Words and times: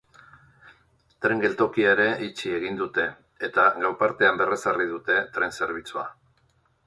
Tren-geltokia 1.25 1.91
ere 1.97 2.07
itxi 2.29 2.55
egin 2.61 2.79
dute 2.79 3.05
eta 3.49 3.67
gau 3.83 3.93
partean 4.01 4.41
berrezarri 4.41 4.87
dute 4.95 5.19
tren 5.37 5.55
zerbitzua. 5.61 6.09